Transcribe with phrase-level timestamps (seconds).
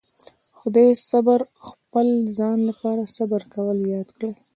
[0.59, 2.07] خدای صبر خپل
[2.37, 4.31] ځان لپاره صبر کول ياد کړي.